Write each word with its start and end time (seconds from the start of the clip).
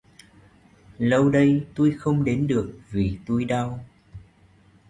Lâu 0.99 1.29
đây 1.29 1.65
tui 1.75 1.91
không 1.97 2.23
đến 2.23 2.47
được 2.47 2.79
vì 2.89 3.17
tui 3.25 3.45
đau 3.45 3.85